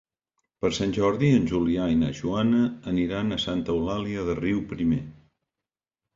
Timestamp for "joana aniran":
2.21-3.31